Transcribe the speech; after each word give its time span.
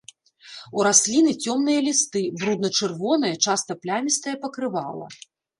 У 0.77 0.85
расліны 0.87 1.31
цёмныя 1.43 1.83
лісты, 1.87 2.23
брудна-чырвонае, 2.39 3.35
часта 3.49 3.71
плямістае 3.85 4.35
пакрывала. 4.49 5.05